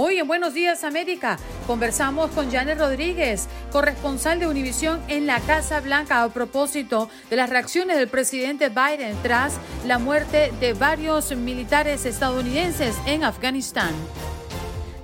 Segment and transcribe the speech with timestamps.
[0.00, 5.80] Hoy en Buenos Días América conversamos con Janet Rodríguez, corresponsal de Univisión en la Casa
[5.80, 9.54] Blanca a propósito de las reacciones del presidente Biden tras
[9.88, 13.90] la muerte de varios militares estadounidenses en Afganistán.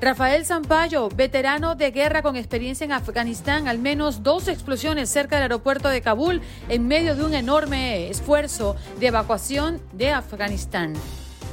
[0.00, 5.44] Rafael Zampayo, veterano de guerra con experiencia en Afganistán, al menos dos explosiones cerca del
[5.44, 10.94] aeropuerto de Kabul en medio de un enorme esfuerzo de evacuación de Afganistán.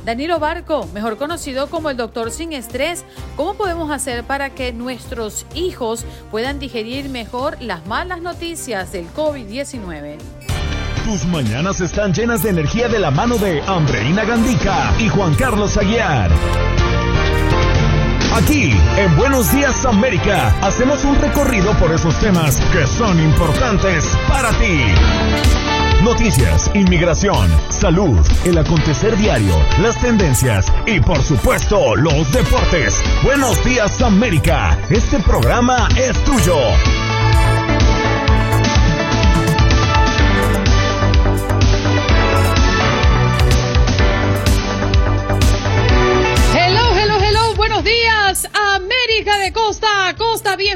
[0.05, 5.45] Danilo Barco, mejor conocido como el doctor sin estrés, ¿cómo podemos hacer para que nuestros
[5.53, 10.17] hijos puedan digerir mejor las malas noticias del COVID-19?
[11.05, 15.77] Tus mañanas están llenas de energía de la mano de Andreina Gandica y Juan Carlos
[15.77, 16.31] Aguiar.
[18.33, 24.51] Aquí, en Buenos Días América, hacemos un recorrido por esos temas que son importantes para
[24.51, 25.70] ti.
[26.03, 33.03] Noticias, inmigración, salud, el acontecer diario, las tendencias y por supuesto los deportes.
[33.23, 36.57] Buenos días América, este programa es tuyo.
[46.55, 50.15] Hello, hello, hello, buenos días América de costa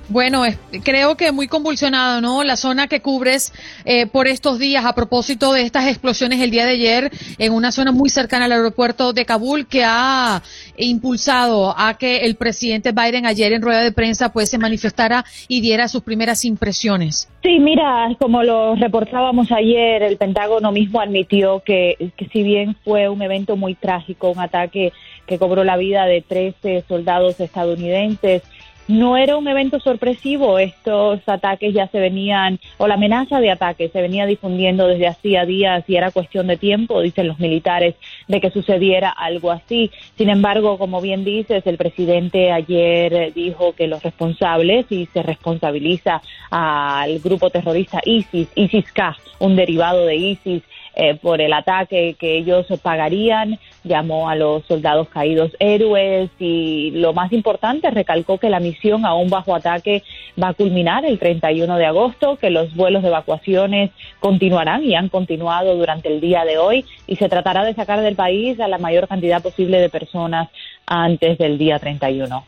[0.10, 0.44] Bueno,
[0.84, 2.44] creo que muy convulsionado, ¿no?
[2.44, 3.54] La zona que cubres
[3.84, 7.74] eh, por estos días a propósito de estas explosiones el día de ayer en una
[7.74, 10.42] zona muy cercana al aeropuerto de Kabul que ha
[10.78, 15.60] impulsado a que el presidente Biden ayer en rueda de prensa pues se manifestara y
[15.60, 17.30] diera sus primeras impresiones.
[17.44, 23.10] Sí, mira, como lo reportábamos ayer, el Pentágono mismo admitió que, que si bien fue
[23.10, 24.94] un evento muy trágico, un ataque
[25.26, 28.44] que cobró la vida de 13 soldados estadounidenses,
[28.88, 33.90] no era un evento sorpresivo, estos ataques ya se venían, o la amenaza de ataque
[33.90, 37.96] se venía difundiendo desde hacía días y era cuestión de tiempo, dicen los militares,
[38.28, 39.92] de que sucediera algo así.
[40.18, 46.22] Sin embargo, como bien dices, el presidente ayer dijo que los responsables, y se responsabiliza
[46.50, 50.64] al grupo terrorista ISIS, ISIS-K, un derivado de ISIS,
[51.00, 57.14] eh, por el ataque que ellos pagarían, llamó a los soldados caídos héroes y lo
[57.14, 60.02] más importante, recalcó que la misión aún bajo ataque
[60.42, 65.10] va a culminar el 31 de agosto, que los vuelos de evacuaciones continuarán y han
[65.10, 68.80] continuado durante el día de hoy y se tratará de sacar del país a la
[68.80, 70.50] mayor cantidad posible de personas
[70.88, 72.44] antes del día 31.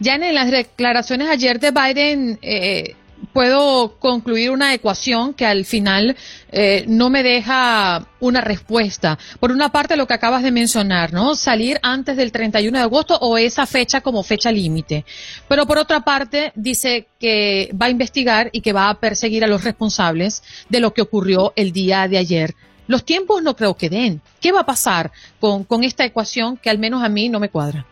[0.00, 2.96] Ya en las declaraciones ayer de Biden, eh,
[3.32, 6.16] puedo concluir una ecuación que al final
[6.50, 9.18] eh, no me deja una respuesta.
[9.40, 11.34] Por una parte, lo que acabas de mencionar, ¿no?
[11.34, 15.04] Salir antes del 31 de agosto o esa fecha como fecha límite.
[15.48, 19.48] Pero por otra parte, dice que va a investigar y que va a perseguir a
[19.48, 22.54] los responsables de lo que ocurrió el día de ayer.
[22.86, 24.22] Los tiempos no creo que den.
[24.40, 27.50] ¿Qué va a pasar con, con esta ecuación que al menos a mí no me
[27.50, 27.86] cuadra?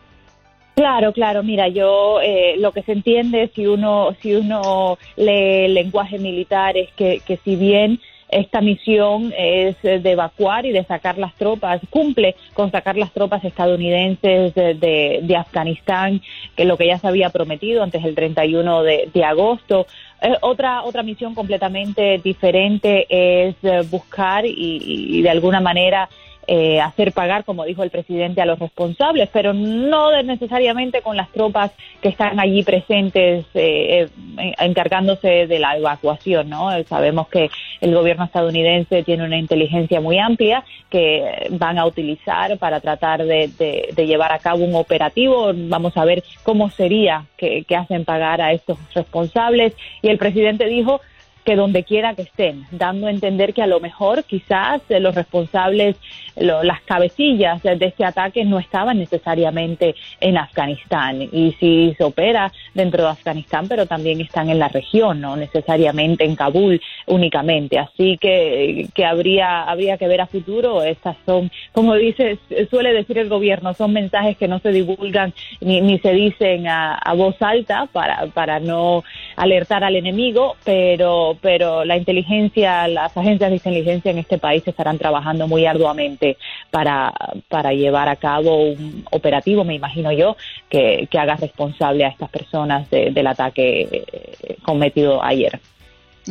[0.77, 1.41] Claro, claro.
[1.41, 6.77] Mira, yo eh, lo que se entiende si uno si uno lee el lenguaje militar
[6.77, 11.81] es que, que si bien esta misión es de evacuar y de sacar las tropas,
[11.89, 16.21] cumple con sacar las tropas estadounidenses de, de, Afganistán,
[16.55, 19.87] que es lo que ya se había prometido antes del 31 de, de agosto.
[20.21, 24.51] Eh, otra, otra misión completamente diferente es eh, buscar y,
[24.85, 26.07] y de alguna manera
[26.49, 31.29] eh, hacer pagar, como dijo el presidente, a los responsables, pero no necesariamente con las
[31.33, 31.71] tropas
[32.01, 34.07] que están allí presentes eh,
[34.37, 36.49] eh, encargándose de la evacuación.
[36.49, 36.69] ¿no?
[36.85, 37.49] Sabemos que
[37.81, 43.93] el gobierno estadounidense tiene una inteligencia muy amplia que van a utilizar para tratar de,
[43.97, 45.51] llevar a cabo un operativo.
[45.53, 49.73] Vamos a ver cómo sería que hacen pagar a estos responsables.
[50.01, 51.01] Y el presidente dijo
[51.47, 55.15] que donde quiera que estén, dando a entender que a lo mejor quizás eh, los
[55.15, 55.95] responsables,
[56.35, 63.03] las cabecillas de este ataque no estaban necesariamente en Afganistán y si se opera dentro
[63.03, 67.79] de Afganistán, pero también están en la región, no necesariamente en Kabul únicamente.
[67.79, 70.83] Así que, que habría, habría que ver a futuro.
[70.83, 72.37] Estas son, como dice,
[72.69, 76.95] suele decir el gobierno, son mensajes que no se divulgan ni, ni se dicen a,
[76.95, 79.03] a voz alta para, para no
[79.37, 84.97] alertar al enemigo, pero pero la inteligencia, las agencias de inteligencia en este país estarán
[84.97, 86.37] trabajando muy arduamente
[86.71, 87.13] para,
[87.47, 90.37] para llevar a cabo un operativo, me imagino yo,
[90.69, 95.59] que, haga responsable a estas personas del ataque eh, cometido ayer.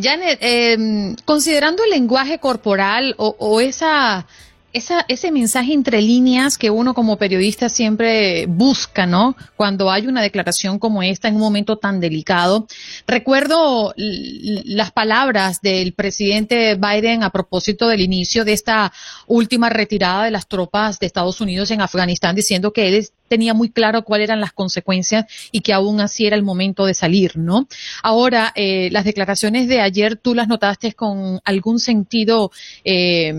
[0.00, 4.26] Janet, em, considerando el lenguaje corporal o, o esa
[4.72, 9.34] ese mensaje entre líneas que uno como periodista siempre busca, ¿no?
[9.56, 12.66] Cuando hay una declaración como esta en un momento tan delicado.
[13.06, 18.92] Recuerdo las palabras del presidente Biden a propósito del inicio de esta
[19.26, 23.70] última retirada de las tropas de Estados Unidos en Afganistán, diciendo que él tenía muy
[23.70, 27.66] claro cuáles eran las consecuencias y que aún así era el momento de salir, ¿no?
[28.02, 32.50] Ahora, eh, las declaraciones de ayer, ¿tú las notaste con algún sentido
[32.84, 33.34] eh,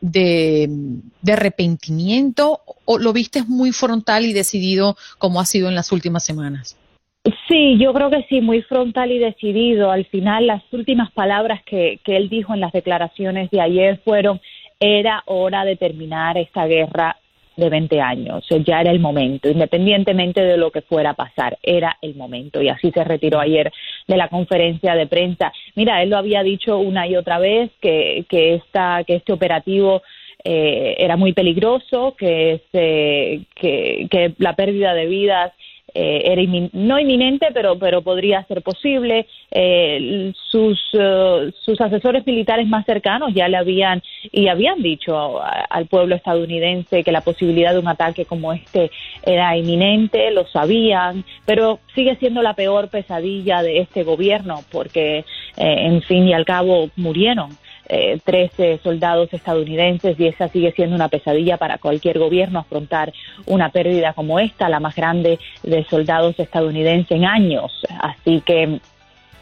[0.00, 0.68] de,
[1.30, 6.78] arrepentimiento o lo viste muy frontal y decidido como ha sido en las últimas semanas?
[7.48, 9.90] Sí, yo creo que sí, muy frontal y decidido.
[9.90, 14.40] Al final, las últimas palabras que, que él dijo en las declaraciones de ayer fueron,
[14.80, 17.16] era hora de terminar esta guerra
[17.58, 18.46] de 20 años.
[18.64, 22.62] Ya era el momento, independientemente de lo que fuera a pasar, era el momento.
[22.62, 23.72] Y así se retiró ayer
[24.06, 25.52] de la conferencia de prensa.
[25.74, 30.02] Mira, él lo había dicho una y otra vez que, que, esta, que este operativo
[30.44, 35.52] eh, era muy peligroso, que, se, que, que la pérdida de vidas
[36.00, 36.42] eh, era
[36.74, 39.26] no inminente, pero, pero podría ser posible.
[39.50, 44.00] Eh, sus, eh, sus asesores militares más cercanos ya le habían
[44.30, 48.92] y habían dicho al pueblo estadounidense que la posibilidad de un ataque como este
[49.24, 55.24] era inminente, lo sabían, pero sigue siendo la peor pesadilla de este gobierno porque,
[55.56, 57.50] en fin y al cabo, murieron
[57.88, 63.12] eh, 13 soldados estadounidenses y esa sigue siendo una pesadilla para cualquier gobierno afrontar
[63.46, 67.72] una pérdida como esta, la más grande de soldados estadounidenses en años.
[68.00, 68.80] Así que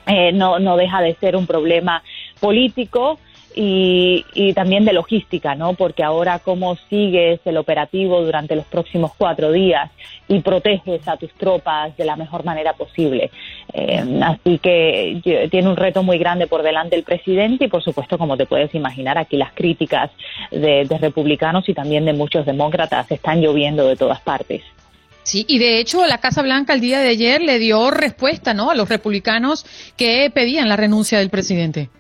[0.06, 2.02] eh, no, no deja de ser un problema
[2.40, 3.18] político
[3.58, 5.72] y, también de logística, ¿no?
[5.72, 9.90] Porque ahora cómo sigues el operativo durante los próximos cuatro días
[10.28, 13.30] y proteges a tus tropas de la mejor manera posible.
[13.72, 18.18] Eh, así que tiene un reto muy grande por delante el presidente y, por supuesto,
[18.18, 20.10] como te puedes imaginar, aquí las críticas
[20.50, 24.62] de, de republicanos y también de muchos demócratas están lloviendo de todas partes.
[25.22, 28.70] Sí, y de hecho la Casa Blanca el día de ayer le dio respuesta, ¿no?
[28.70, 31.90] A los republicanos que pedían la renuncia del presidente.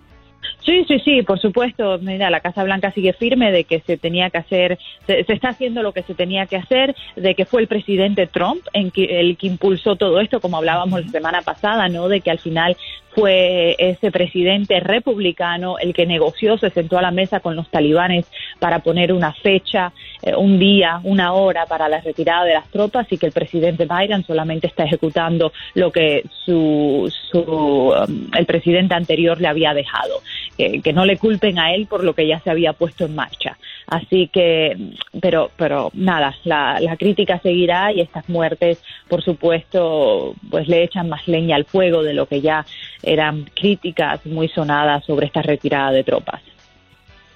[0.66, 1.96] Sí, sí, sí, por supuesto.
[2.00, 5.80] Mira, la Casa Blanca sigue firme de que se tenía que hacer, se, está haciendo
[5.80, 9.36] lo que se tenía que hacer, de que fue el presidente Trump en que, el
[9.36, 12.08] que impulsó todo esto, como hablábamos la semana pasada, ¿no?
[12.08, 12.76] De que al final
[13.16, 18.26] fue ese presidente republicano el que negoció, se sentó a la mesa con los talibanes
[18.58, 19.92] para poner una fecha,
[20.22, 23.86] eh, un día, una hora para la retirada de las tropas y que el presidente
[23.86, 30.20] Biden solamente está ejecutando lo que su, su, um, el presidente anterior le había dejado
[30.56, 33.58] que, no le culpen a él por lo que ya se había puesto en marcha.
[33.86, 34.76] Así que,
[35.20, 41.08] pero, pero nada, la, la crítica seguirá y estas muertes, por supuesto, pues le echan
[41.08, 42.64] más leña al fuego de lo que ya
[43.02, 46.40] eran críticas muy sonadas sobre esta retirada de tropas.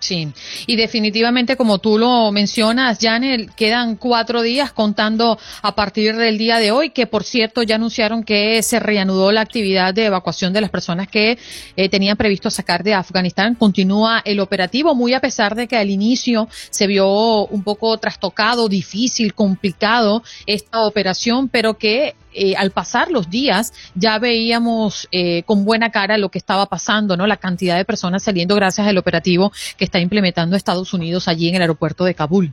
[0.01, 0.33] Sí,
[0.67, 6.59] y definitivamente como tú lo mencionas, Janet, quedan cuatro días contando a partir del día
[6.59, 10.63] de hoy, que por cierto ya anunciaron que se reanudó la actividad de evacuación de
[10.63, 11.39] las personas que
[11.77, 13.55] eh, tenían previsto sacar de Afganistán.
[13.57, 18.71] Continúa el operativo, muy a pesar de que al inicio se vio un poco trastocado,
[18.71, 25.65] difícil, complicado esta operación, pero que eh, al pasar los días ya veíamos eh, con
[25.65, 27.27] buena cara lo que estaba pasando, ¿no?
[27.27, 31.57] La cantidad de personas saliendo gracias al operativo que está implementando Estados Unidos allí en
[31.57, 32.53] el aeropuerto de Kabul.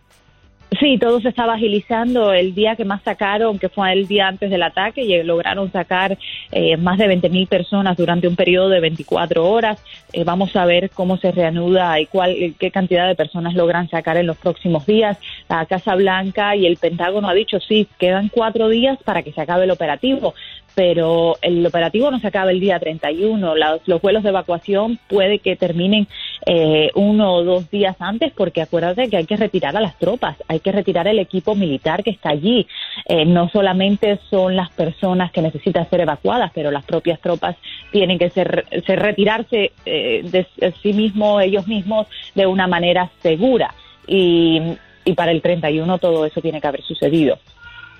[0.79, 2.33] Sí, todo se estaba agilizando.
[2.33, 6.17] El día que más sacaron, que fue el día antes del ataque, y lograron sacar
[6.51, 9.81] eh, más de 20.000 personas durante un periodo de 24 horas.
[10.11, 14.17] Eh, vamos a ver cómo se reanuda y cuál, qué cantidad de personas logran sacar
[14.17, 15.17] en los próximos días.
[15.47, 19.41] La Casa Blanca y el Pentágono ha dicho sí, quedan cuatro días para que se
[19.41, 20.33] acabe el operativo
[20.77, 23.55] pero el operativo no se acaba el día 31.
[23.55, 26.07] Los, los vuelos de evacuación puede que terminen
[26.49, 30.37] eh, uno o dos días antes, porque acuérdate que hay que retirar a las tropas,
[30.47, 32.65] hay que retirar el equipo militar que está allí.
[33.05, 37.57] Eh, no solamente son las personas que necesitan ser evacuadas, pero las propias tropas
[37.91, 43.75] tienen que ser, retirarse eh, de sí mismos, ellos mismos, de una manera segura.
[44.07, 44.61] Y,
[45.03, 47.39] y para el 31 todo eso tiene que haber sucedido.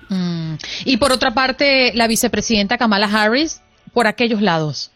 [0.08, 0.54] Mm.
[0.86, 3.62] Y por otra parte, la vicepresidenta Kamala Harris,
[3.92, 4.90] por aquellos lados.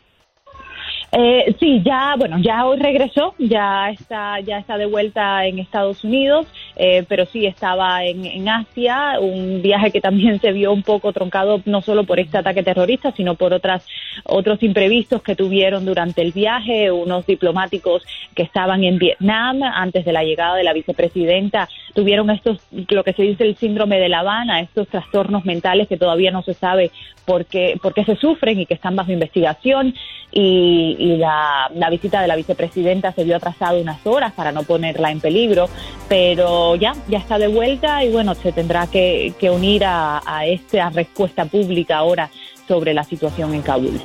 [1.14, 6.02] Eh, sí, ya, bueno, ya hoy regresó, ya está, ya está de vuelta en Estados
[6.04, 10.83] Unidos, eh, pero sí estaba en, en, Asia, un viaje que también se vio un
[10.83, 13.87] poco troncado no solo por este ataque terrorista, sino por otras,
[14.25, 20.12] otros imprevistos que tuvieron durante el viaje, unos diplomáticos que estaban en Vietnam antes de
[20.12, 24.21] la llegada de la vicepresidenta, tuvieron estos, lo que se dice el síndrome de La
[24.21, 26.91] Habana, estos trastornos mentales que todavía no se sabe
[27.25, 29.95] por qué, por qué se sufren y que están bajo investigación.
[30.35, 35.11] Y, la, la, visita de la vicepresidenta se vio atrasada unas horas para no ponerla
[35.11, 35.69] en peligro,
[36.09, 40.47] pero ya, ya está de vuelta y bueno, se tendrá que, que unir a, a
[40.47, 42.31] esta respuesta pública ahora
[42.69, 44.00] sobre la situación en Kabul.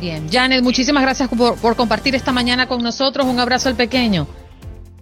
[0.00, 3.26] Bien, Janet, muchísimas gracias por, por compartir esta mañana con nosotros.
[3.26, 4.26] Un abrazo al pequeño.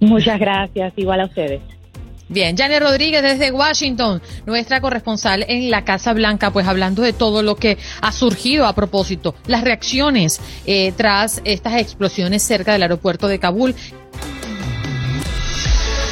[0.00, 1.60] Muchas gracias, igual a ustedes.
[2.28, 7.42] Bien, Janet Rodríguez desde Washington, nuestra corresponsal en la Casa Blanca, pues hablando de todo
[7.42, 13.28] lo que ha surgido a propósito, las reacciones eh, tras estas explosiones cerca del aeropuerto
[13.28, 13.76] de Kabul.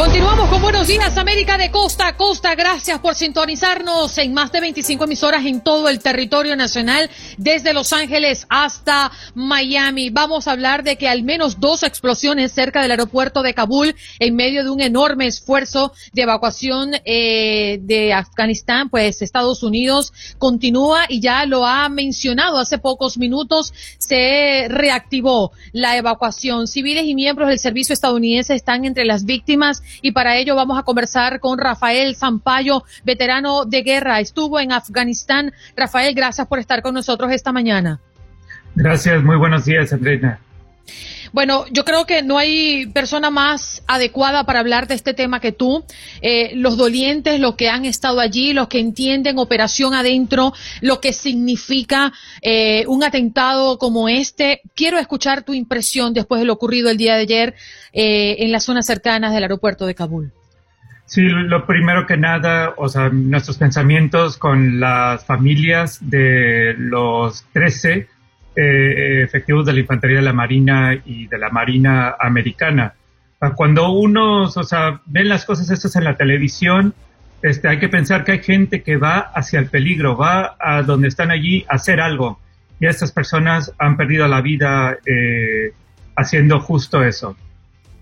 [0.00, 2.54] Continuamos con Buenos Días América de Costa a Costa.
[2.54, 7.92] Gracias por sintonizarnos en más de 25 emisoras en todo el territorio nacional, desde Los
[7.92, 10.08] Ángeles hasta Miami.
[10.08, 14.36] Vamos a hablar de que al menos dos explosiones cerca del aeropuerto de Kabul en
[14.36, 21.20] medio de un enorme esfuerzo de evacuación eh, de Afganistán, pues Estados Unidos continúa y
[21.20, 26.68] ya lo ha mencionado hace pocos minutos, se reactivó la evacuación.
[26.68, 30.82] Civiles y miembros del servicio estadounidense están entre las víctimas y para ello vamos a
[30.82, 34.20] conversar con Rafael Zampayo, veterano de guerra.
[34.20, 35.52] Estuvo en Afganistán.
[35.76, 38.00] Rafael, gracias por estar con nosotros esta mañana.
[38.74, 40.38] Gracias, muy buenos días, Andreina.
[41.32, 45.52] Bueno, yo creo que no hay persona más adecuada para hablar de este tema que
[45.52, 45.84] tú.
[46.22, 51.12] Eh, los dolientes, los que han estado allí, los que entienden operación adentro, lo que
[51.12, 54.60] significa eh, un atentado como este.
[54.74, 57.54] Quiero escuchar tu impresión después de lo ocurrido el día de ayer
[57.92, 60.32] eh, en las zonas cercanas del aeropuerto de Kabul.
[61.06, 68.08] Sí, lo primero que nada, o sea, nuestros pensamientos con las familias de los 13
[68.56, 72.94] eh, efectivos de la infantería de la Marina y de la Marina americana.
[73.40, 76.94] Ah, cuando uno, o sea, ven las cosas estas en la televisión,
[77.42, 81.08] este, hay que pensar que hay gente que va hacia el peligro, va a donde
[81.08, 82.38] están allí a hacer algo.
[82.78, 85.72] Y estas personas han perdido la vida eh,
[86.16, 87.36] haciendo justo eso.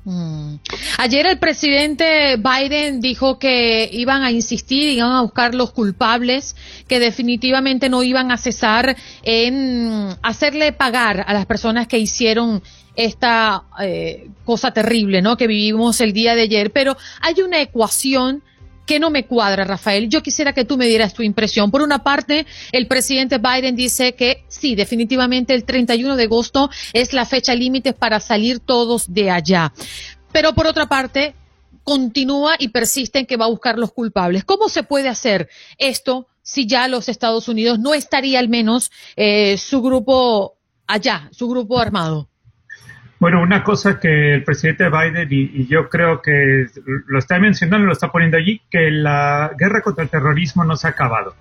[0.08, 0.54] Mm.
[0.96, 6.98] Ayer el presidente Biden dijo que iban a insistir, iban a buscar los culpables, que
[6.98, 12.62] definitivamente no iban a cesar en hacerle pagar a las personas que hicieron
[12.96, 15.36] esta eh, cosa terrible, ¿no?
[15.36, 16.70] Que vivimos el día de ayer.
[16.72, 18.42] Pero hay una ecuación
[18.88, 20.08] ¿Qué no me cuadra, Rafael?
[20.08, 21.70] Yo quisiera que tú me dieras tu impresión.
[21.70, 27.12] Por una parte, el presidente Biden dice que sí, definitivamente el 31 de agosto es
[27.12, 29.74] la fecha límite para salir todos de allá.
[30.32, 31.34] Pero por otra parte,
[31.84, 34.44] continúa y persiste en que va a buscar los culpables.
[34.44, 39.58] ¿Cómo se puede hacer esto si ya los Estados Unidos no estaría al menos eh,
[39.58, 42.30] su grupo allá, su grupo armado?
[43.20, 46.66] Bueno, una cosa que el presidente Biden, y, yo creo que
[47.06, 50.86] lo está mencionando, lo está poniendo allí, que la guerra contra el terrorismo no se
[50.86, 51.34] ha acabado,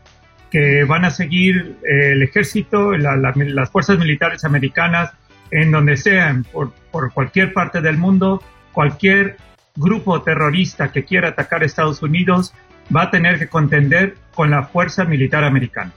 [0.49, 5.11] que van a seguir eh, el ejército, las fuerzas militares americanas,
[5.51, 8.41] en donde sean, por, por cualquier parte del mundo,
[8.71, 9.37] cualquier
[9.75, 12.53] grupo terrorista que quiera atacar a Estados Unidos
[12.93, 15.93] va a tener que contender con la fuerza militar americana.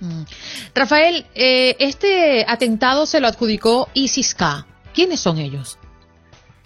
[0.00, 0.22] Mm.
[0.74, 4.66] Rafael, eh, este atentado se lo adjudicó ISIS-K.
[4.94, 5.78] ¿Quiénes son ellos?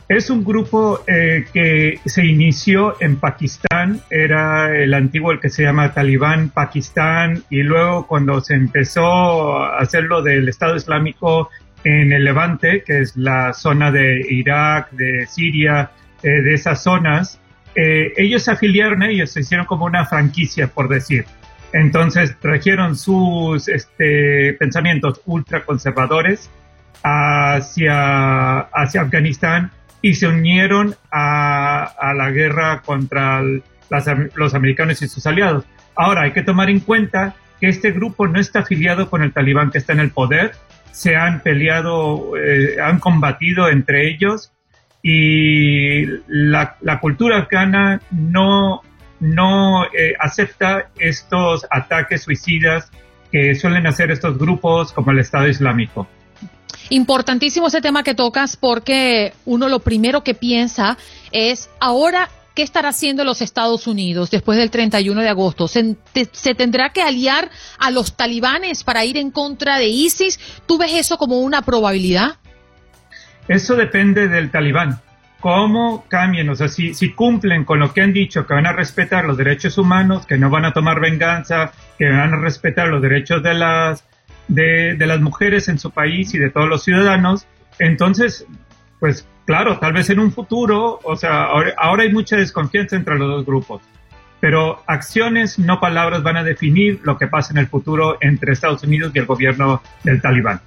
[0.08, 5.64] Es un grupo eh, que se inició en Pakistán, era el antiguo el que se
[5.64, 11.50] llama Talibán Pakistán y luego cuando se empezó a hacer lo del Estado Islámico
[11.82, 15.90] en el Levante, que es la zona de Irak, de Siria,
[16.22, 17.40] eh, de esas zonas,
[17.74, 21.24] eh, ellos se afiliaron ellos, se hicieron como una franquicia, por decir.
[21.72, 26.48] Entonces trajeron sus este, pensamientos ultraconservadores
[27.02, 29.70] hacia, hacia Afganistán
[30.02, 33.42] y se unieron a, la guerra contra
[34.34, 35.64] los americanos y sus aliados.
[35.94, 39.70] Ahora hay que tomar en cuenta que este grupo no está afiliado con el talibán
[39.70, 40.52] que está en el poder,
[40.92, 44.52] se han peleado, eh, han combatido entre ellos
[45.02, 48.82] y la, cultura afgana no,
[49.20, 52.90] no eh, acepta estos ataques suicidas
[53.30, 56.08] que suelen hacer estos grupos como el Estado Islámico.
[56.90, 60.96] Importantísimo ese tema que tocas porque uno lo primero que piensa
[61.32, 65.68] es ahora ¿qué estará haciendo los Estados Unidos después del 31 de agosto?
[65.68, 65.94] ¿Se,
[66.32, 70.40] ¿Se, tendrá que aliar a los talibanes para ir en contra de ISIS?
[70.66, 72.36] ¿Tú ves eso como una probabilidad?
[73.46, 75.00] Eso depende del talibán.
[75.40, 76.48] ¿Cómo cambien?
[76.48, 79.36] O sea, si, si cumplen con lo que han dicho, que van a respetar los
[79.36, 83.52] derechos humanos, que no van a tomar venganza, que van a respetar los derechos de
[83.52, 84.02] las
[84.48, 87.46] de, las mujeres en su país y de todos los ciudadanos.
[87.78, 88.46] Entonces,
[89.00, 93.28] pues claro, tal vez en un futuro, o sea, ahora, hay mucha desconfianza entre los
[93.28, 93.82] dos grupos,
[94.40, 98.82] pero acciones, no palabras, van a definir lo que pasa en el futuro entre Estados
[98.82, 100.60] Unidos y el gobierno del talibán.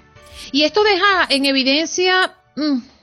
[0.51, 2.33] Y esto deja en evidencia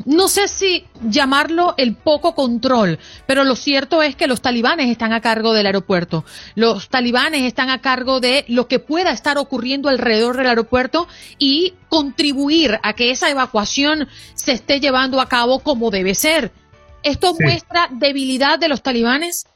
[0.04, 5.12] no sé si llamarlo el poco control, pero lo cierto es que los talibanes están
[5.12, 6.24] a cargo del aeropuerto.
[6.54, 11.74] Los talibanes están a cargo de lo que pueda estar ocurriendo alrededor del aeropuerto y
[11.88, 16.52] contribuir a que esa evacuación se esté llevando a cabo como debe ser.
[17.02, 19.46] ¿Esto muestra debilidad de los talibanes?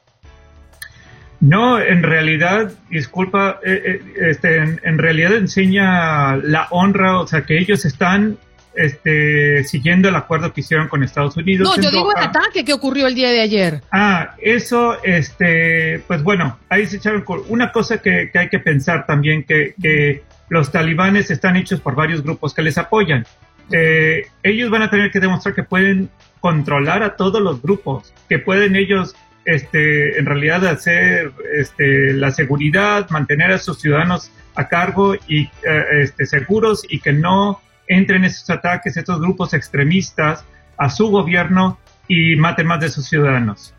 [1.39, 7.57] No, en realidad, disculpa, eh, eh, este, en realidad enseña la honra, o sea, que
[7.57, 8.37] ellos están
[8.75, 11.67] este, siguiendo el acuerdo que hicieron con Estados Unidos.
[11.67, 13.81] No, yo digo el ataque que ocurrió el día de ayer.
[13.91, 19.43] Ah, eso, este, pues bueno, ahí se echaron una cosa que, hay que pensar también,
[19.43, 23.25] que, que, los talibanes están hechos por varios grupos que les apoyan.
[23.71, 26.09] Eh, ellos van a tener que demostrar que pueden
[26.41, 33.09] controlar a todos los grupos, que pueden ellos este, en realidad hacer este, la seguridad,
[33.09, 38.49] mantener a sus ciudadanos a cargo y eh, este, seguros y que no entren esos
[38.49, 40.45] ataques, estos grupos extremistas
[40.77, 41.77] a su gobierno
[42.07, 43.73] y maten más de sus ciudadanos.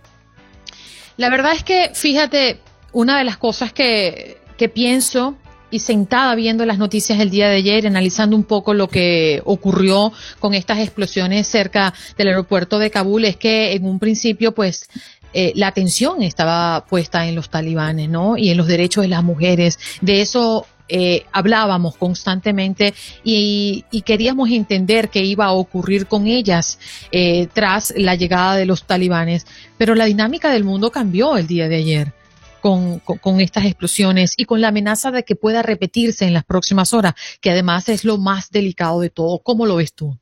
[1.16, 2.60] La verdad es que, fíjate,
[2.92, 5.36] una de las cosas que, que pienso
[5.70, 10.12] y sentada viendo las noticias el día de ayer, analizando un poco lo que ocurrió
[10.38, 14.88] con estas explosiones cerca del aeropuerto de Kabul, es que en un principio, pues,
[15.34, 18.36] eh, la atención estaba puesta en los talibanes, ¿no?
[18.36, 19.78] Y en los derechos de las mujeres.
[20.02, 26.78] De eso eh, hablábamos constantemente y, queríamos entender qué iba a ocurrir con ellas
[27.12, 29.46] eh, tras la llegada de los talibanes.
[29.78, 32.12] Pero la dinámica del mundo cambió el día de ayer.
[32.60, 36.94] Con, con, estas explosiones y con la amenaza de que pueda repetirse en las próximas
[36.94, 39.40] horas, que además es lo más delicado de todo.
[39.40, 40.16] ¿Cómo lo ves tú?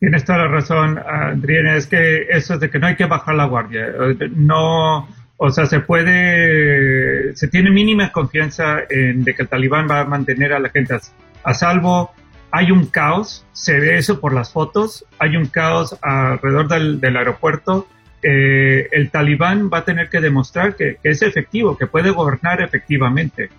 [0.00, 3.36] Tienes toda la razón, Adriana, es que eso es de que no hay que bajar
[3.36, 3.86] la guardia.
[4.34, 5.06] No,
[5.44, 10.04] o sea, se puede, se tiene mínima confianza en de que el talibán va a
[10.04, 10.96] mantener a la gente
[11.42, 12.12] a, salvo.
[12.52, 17.88] Hay un caos, se ve eso por las fotos, hay un caos alrededor del, aeropuerto.
[18.22, 23.50] Eh, el talibán va a tener que demostrar que, es efectivo, que puede gobernar efectivamente.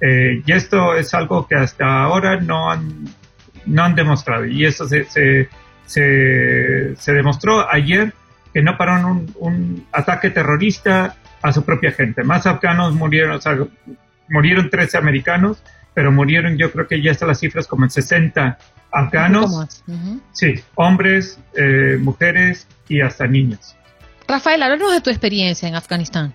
[0.00, 3.04] Eh, y esto es algo que hasta ahora no han,
[3.64, 4.44] no han demostrado.
[4.44, 5.48] Y eso se, se,
[5.86, 8.12] se, demostró ayer
[8.52, 12.22] que no pararon un, un ataque terrorista a su propia gente.
[12.24, 13.58] Más afganos murieron, o sea,
[14.28, 15.62] murieron 13 americanos,
[15.94, 18.58] pero murieron yo creo que ya están las cifras como en 60
[18.92, 19.82] afganos.
[20.32, 23.76] Sí, hombres, eh, mujeres y hasta niños.
[24.26, 26.34] Rafael, háblanos de tu experiencia en Afganistán.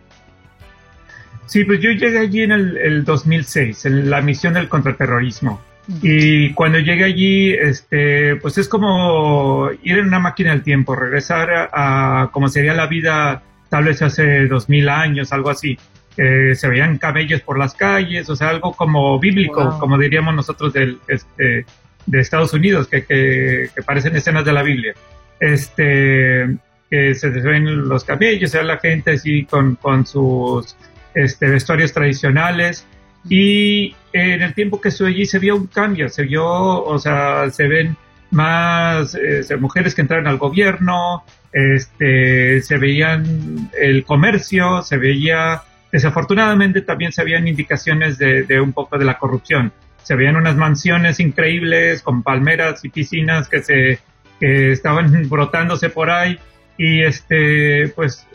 [1.46, 5.62] Sí, pues yo llegué allí en el, 2006, en la misión del contraterrorismo.
[6.02, 11.70] Y cuando llegué allí, este, pues es como ir en una máquina del tiempo, regresar
[11.74, 15.80] a, como sería la vida tal vez hace dos mil años, algo así.
[16.16, 21.00] se veían cabellos por las calles, o sea, algo como bíblico, como diríamos nosotros del,
[21.08, 21.66] este,
[22.06, 24.94] de Estados Unidos, que, que, parecen escenas de la Biblia.
[25.40, 26.56] Este,
[26.88, 30.76] que se ven los cabellos, o sea, la gente así con, con sus
[31.16, 32.86] este, vestuarios tradicionales.
[33.28, 37.50] Y en el tiempo que estuve allí se vio un cambio, se vio, o sea,
[37.50, 37.98] se ven
[38.30, 46.82] más eh, mujeres que entraron al gobierno, este, se veían el comercio, se veía, desafortunadamente
[46.82, 49.72] también se veían indicaciones de, de, un poco de la corrupción.
[50.02, 54.00] Se veían unas mansiones increíbles con palmeras y piscinas que se
[54.40, 56.40] que estaban brotándose por ahí
[56.78, 58.28] y este pues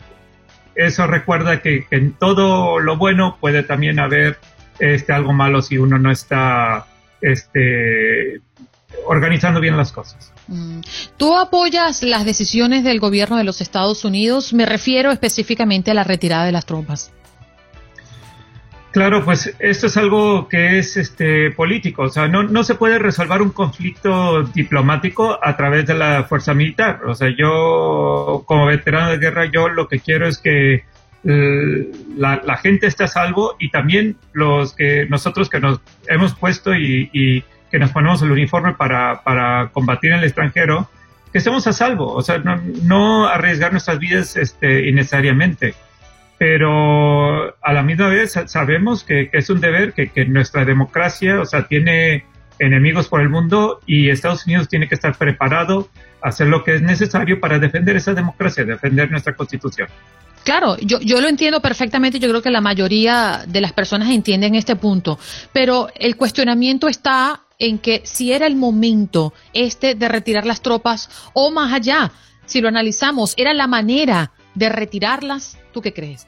[0.75, 4.37] eso recuerda que, en todo lo bueno puede también haber
[4.79, 6.85] este, algo malo si uno no está
[7.21, 8.39] este,
[9.05, 10.33] organizando bien las cosas.
[10.47, 10.81] Mm.
[11.17, 14.53] ¿Tú apoyas las decisiones del gobierno de los Estados Unidos?
[14.53, 17.11] Me refiero específicamente a la retirada de las tropas.
[18.91, 22.97] Claro, pues esto es algo que es este político, o sea, no, no se puede
[22.97, 27.01] resolver un conflicto diplomático a través de la fuerza militar.
[27.05, 30.85] O sea, yo como veterano de guerra, yo lo que quiero es que
[31.23, 36.73] eh, la, gente esté a salvo y también los que nosotros que nos hemos puesto
[36.73, 40.89] y, que nos ponemos el uniforme para, para, combatir en el extranjero,
[41.31, 45.75] que estemos a salvo, o sea, no, no arriesgar nuestras vidas este, innecesariamente
[46.39, 51.67] pero a la misma vez sabemos que, es un deber, que, nuestra democracia, o sea,
[51.67, 52.23] tiene
[52.59, 55.89] enemigos por el mundo y Estados Unidos tiene que estar preparado
[56.21, 59.89] a hacer lo que es necesario para defender esa democracia, defender nuestra constitución.
[60.45, 64.55] Claro, yo, yo lo entiendo perfectamente, yo creo que la mayoría de las personas entienden
[64.55, 65.19] este punto,
[65.51, 71.29] pero el cuestionamiento está en que si era el momento este de retirar las tropas
[71.33, 72.11] o más allá,
[72.45, 76.27] si lo analizamos, era la manera de retirarlas, ¿tú qué crees?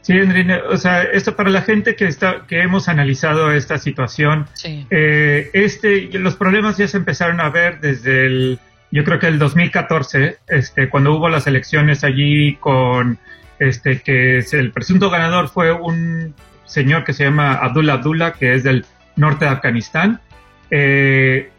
[0.00, 4.46] Sí, Andrina, o sea, esto para la gente que está, que hemos analizado esta situación,
[4.64, 8.58] eh, este, los problemas ya se empezaron a ver desde el,
[8.90, 13.18] yo creo que el 2014, este, cuando hubo las elecciones allí con,
[13.58, 18.54] este, que es el presunto ganador fue un señor que se llama Abdullah Abdullah, que
[18.54, 20.20] es del norte de Afganistán.
[20.70, 21.50] Eh,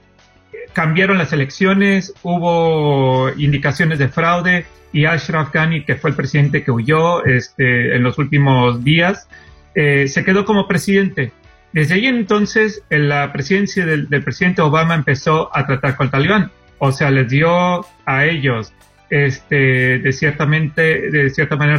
[0.73, 6.71] cambiaron las elecciones, hubo indicaciones de fraude y Ashraf Ghani, que fue el presidente que
[6.71, 9.27] huyó este, en los últimos días,
[9.75, 11.31] eh, se quedó como presidente.
[11.73, 16.91] Desde ahí entonces la presidencia del, presidente Obama empezó a tratar con el talibán, o
[16.91, 18.73] sea, les dio a ellos
[19.09, 21.77] este, de, ciertamente, de cierta manera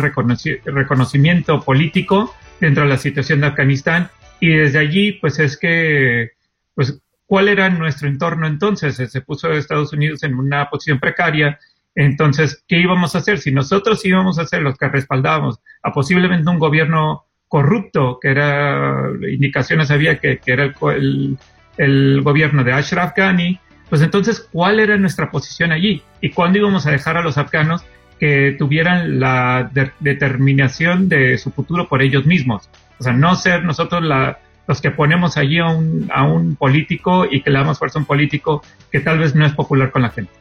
[0.65, 4.09] reconocimiento político dentro de la situación de Afganistán
[4.41, 6.31] y desde allí pues es que
[6.75, 7.01] pues
[7.33, 8.95] cuál era nuestro entorno entonces.
[9.11, 11.59] Se puso Estados Unidos en una posición precaria.
[11.95, 13.39] Entonces, ¿qué íbamos a hacer?
[13.39, 19.09] Si nosotros íbamos a ser los que respaldábamos a posiblemente un gobierno corrupto, que era,
[19.31, 20.75] indicaciones había que, era
[21.79, 26.03] el, gobierno de Ashraf Ghani, pues entonces, ¿cuál era nuestra posición allí?
[26.21, 27.83] ¿Y cuándo íbamos a dejar a los afganos
[28.21, 32.69] que tuvieran la determinación de su futuro por ellos mismos?
[32.99, 34.39] O sea, no ser nosotros la,
[34.81, 38.07] que ponemos allí a un, a un político y que le damos fuerza a un
[38.07, 40.33] político que tal vez no es popular con la gente.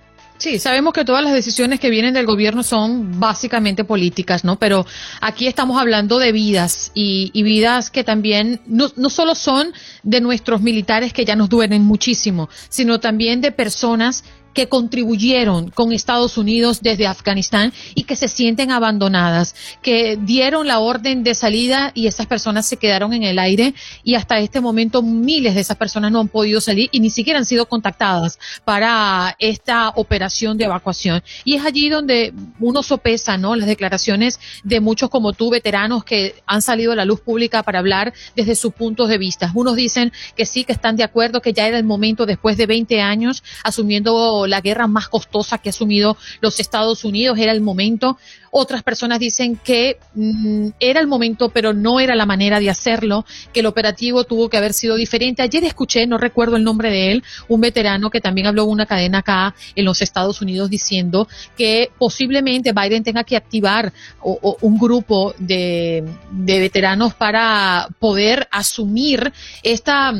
[0.41, 4.57] Sí, sabemos que todas las decisiones que vienen del gobierno son básicamente políticas, ¿no?
[4.57, 4.87] Pero
[5.21, 10.19] aquí estamos hablando de vidas y, y vidas que también no, no, solo son de
[10.19, 16.37] nuestros militares que ya nos duelen muchísimo, sino también de personas que contribuyeron con Estados
[16.37, 22.07] Unidos desde Afganistán y que se sienten abandonadas, que dieron la orden de salida y
[22.07, 26.11] esas personas se quedaron en el aire y hasta este momento miles de esas personas
[26.11, 31.23] no han podido salir y ni siquiera han sido contactadas para esta operación de evacuación.
[31.45, 33.55] Y es allí donde uno sopesa, ¿no?
[33.55, 37.79] Las declaraciones de muchos como tú, veteranos que han salido a la luz pública para
[37.79, 39.51] hablar desde sus puntos de vista.
[39.53, 42.65] Unos dicen que sí, que están de acuerdo, que ya era el momento después de
[42.65, 47.61] 20 años asumiendo la guerra más costosa que ha asumido los Estados Unidos, era el
[47.61, 48.17] momento.
[48.51, 53.25] Otras personas dicen que mm, era el momento, pero no era la manera de hacerlo,
[53.53, 55.41] que el operativo tuvo que haber sido diferente.
[55.41, 58.85] Ayer escuché, no recuerdo el nombre de él, un veterano que también habló en una
[58.85, 61.27] cadena acá en los Estados Unidos diciendo
[61.57, 69.31] que posiblemente Biden tenga que activar un grupo de, de veteranos para poder asumir
[69.63, 70.13] esta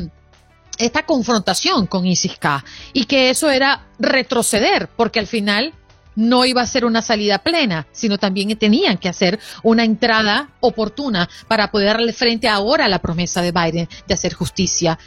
[0.84, 5.74] esta confrontación con ISIS-K y que eso era retroceder, porque al final
[6.14, 11.28] no iba a ser una salida plena, sino también tenían que hacer una entrada oportuna
[11.48, 14.98] para poder darle frente ahora a la promesa de Biden de hacer justicia.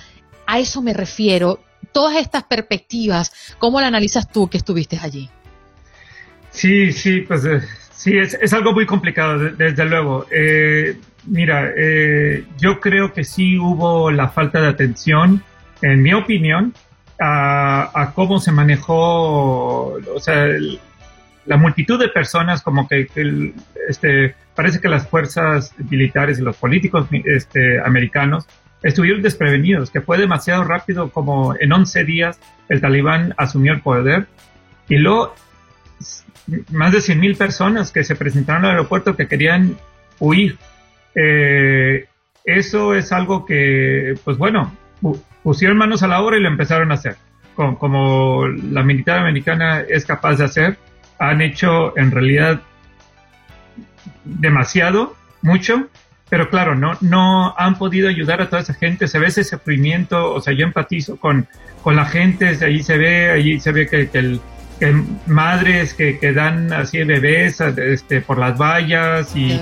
[0.48, 1.60] A eso me refiero.
[1.92, 5.30] Todas estas perspectivas, ¿cómo la analizas tú que estuviste allí?
[6.50, 7.62] Sí, sí, pues eh,
[7.92, 10.26] sí, es, algo muy complicado, desde luego.
[10.32, 15.44] Eh, mira, eh, yo creo que sí hubo la falta de atención
[15.82, 16.74] en mi opinión,
[17.20, 20.48] a, cómo se manejó, o sea,
[21.46, 23.08] la multitud de personas, como que,
[23.88, 28.48] este, parece que las fuerzas militares y los políticos este, americanos
[28.84, 34.28] estuvieron desprevenidos, que fue demasiado rápido, como en 11 días el talibán asumió el poder
[34.88, 35.34] y luego
[36.72, 39.78] más de 100 mil personas que se presentaron al aeropuerto que querían
[40.20, 40.58] huir.
[41.16, 42.06] Eh,
[42.44, 44.72] eso es algo que, pues bueno,
[45.46, 47.18] pusieron manos a la obra y lo empezaron a hacer.
[47.54, 50.78] Como, la militar americana es capaz de hacer,
[51.20, 52.62] han hecho en realidad
[54.26, 55.88] demasiado, mucho,
[56.30, 60.34] pero claro, no, no han podido ayudar a toda esa gente, se ve ese sufrimiento,
[60.34, 61.48] o sea, yo empatizo con,
[61.84, 64.40] con la gente, ahí se ve, ahí se ve que, que,
[65.28, 69.62] madres que, que, dan así bebés este, por las vallas y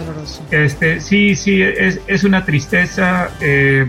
[0.49, 3.29] este, sí, sí, es, es una tristeza.
[3.41, 3.85] Eh,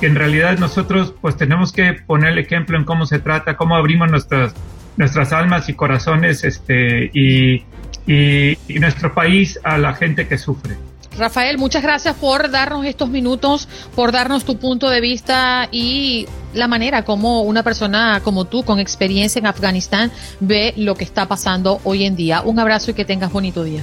[0.00, 3.76] que en realidad nosotros pues tenemos que poner el ejemplo en cómo se trata, cómo
[3.76, 4.54] abrimos nuestras,
[4.96, 7.64] nuestras almas y corazones este, y,
[8.06, 10.76] y, nuestro país a la gente que sufre.
[11.18, 16.68] Rafael, muchas gracias por darnos estos minutos, por darnos tu punto de vista y la
[16.68, 21.80] manera como una persona como tú, con experiencia en Afganistán, ve lo que está pasando
[21.84, 22.42] hoy en día.
[22.42, 23.82] Un abrazo y que tengas bonito día.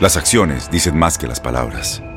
[0.00, 2.02] Las acciones dicen más que las palabras.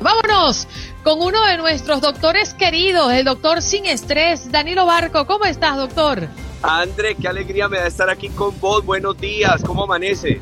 [0.00, 0.68] Vámonos
[1.02, 5.26] con uno de nuestros doctores queridos, el doctor sin estrés, Danilo Barco.
[5.26, 6.28] ¿Cómo estás, doctor?
[6.62, 8.84] André, qué alegría me da estar aquí con vos.
[8.84, 10.38] Buenos días, ¿cómo amaneces?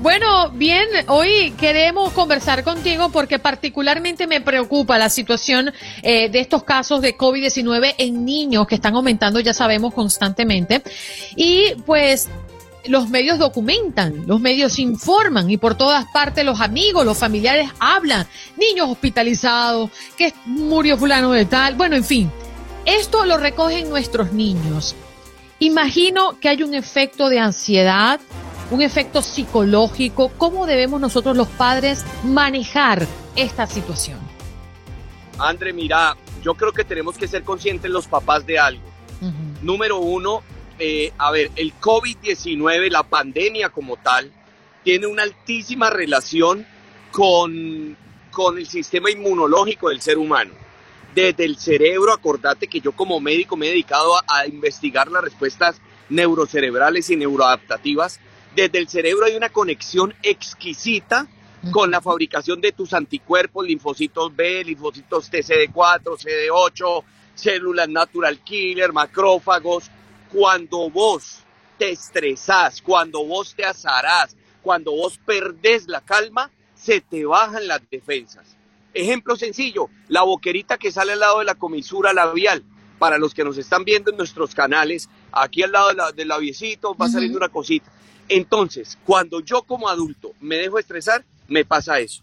[0.00, 6.64] Bueno, bien, hoy queremos conversar contigo porque particularmente me preocupa la situación eh, de estos
[6.64, 10.82] casos de COVID-19 en niños que están aumentando, ya sabemos, constantemente.
[11.36, 12.30] Y pues
[12.86, 18.26] los medios documentan, los medios informan y por todas partes los amigos, los familiares hablan,
[18.56, 22.30] niños hospitalizados, que murió fulano de tal, bueno, en fin,
[22.84, 24.94] esto lo recogen nuestros niños.
[25.58, 28.20] Imagino que hay un efecto de ansiedad,
[28.70, 34.18] un efecto psicológico, ¿cómo debemos nosotros los padres manejar esta situación?
[35.38, 38.82] André, mira, yo creo que tenemos que ser conscientes los papás de algo.
[39.60, 40.42] Número uno,
[40.80, 44.32] eh, a ver, el COVID-19, la pandemia como tal,
[44.82, 46.66] tiene una altísima relación
[47.12, 47.96] con,
[48.30, 50.52] con el sistema inmunológico del ser humano.
[51.14, 55.80] Desde el cerebro, acordate que yo como médico me he dedicado a, investigar las respuestas
[56.08, 58.18] neurocerebrales y neuroadaptativas.
[58.56, 61.28] Desde el cerebro hay una conexión exquisita
[61.72, 69.90] con la fabricación de tus anticuerpos, linfocitos B, linfocitos TCD4, CD8, células natural killer, macrófagos,
[70.32, 71.40] cuando vos
[71.78, 77.80] te estresás, cuando vos te azarás, cuando vos perdés la calma, se te bajan las
[77.90, 78.56] defensas.
[78.92, 82.62] Ejemplo sencillo, la boquerita que sale al lado de la comisura labial.
[82.98, 87.08] Para los que nos están viendo en nuestros canales, aquí al lado del labiecito va
[87.08, 87.90] saliendo una cosita.
[88.28, 92.22] Entonces, cuando yo como adulto me dejo estresar, me pasa eso.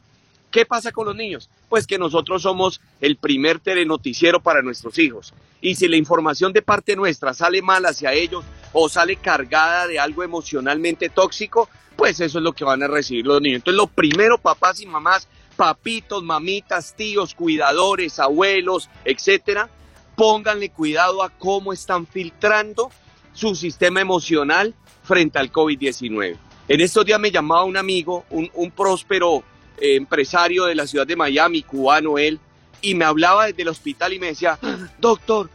[0.51, 1.49] ¿Qué pasa con los niños?
[1.69, 5.33] Pues que nosotros somos el primer telenoticiero para nuestros hijos.
[5.59, 9.99] Y si la información de parte nuestra sale mal hacia ellos o sale cargada de
[9.99, 13.57] algo emocionalmente tóxico, pues eso es lo que van a recibir los niños.
[13.57, 19.69] Entonces, lo primero, papás y mamás, papitos, mamitas, tíos, cuidadores, abuelos, etcétera,
[20.15, 22.91] pónganle cuidado a cómo están filtrando
[23.33, 26.37] su sistema emocional frente al COVID-19.
[26.69, 29.43] En estos días me llamaba un amigo, un, un próspero
[29.77, 32.39] eh, empresario de la ciudad de Miami, cubano él,
[32.81, 34.59] y me hablaba desde el hospital y me decía,
[34.99, 35.49] doctor,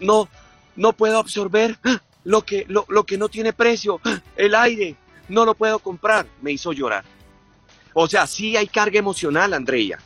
[0.00, 0.28] no,
[0.76, 1.78] no puedo absorber
[2.24, 4.00] lo que, lo, lo que no tiene precio,
[4.36, 4.96] el aire,
[5.28, 6.26] no lo puedo comprar.
[6.40, 7.04] Me hizo llorar.
[7.94, 9.98] O sea, sí hay carga emocional, Andrea.